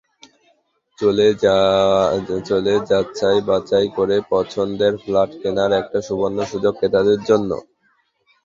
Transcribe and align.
ফলে 0.97 1.25
যাচাই-বাছাই 2.89 3.87
করে 3.97 4.15
পছন্দের 4.31 4.93
ফ্ল্যাট 5.03 5.31
কেনার 5.41 5.71
এটা 5.79 5.99
সুবর্ণ 6.07 6.37
সুযোগ 6.51 6.73
ক্রেতাদের 6.77 7.19
জন্য। 7.29 7.51